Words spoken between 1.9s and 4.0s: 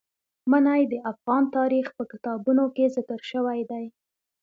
په کتابونو کې ذکر شوی دي.